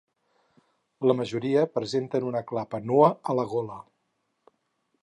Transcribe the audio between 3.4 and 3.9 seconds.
la gola.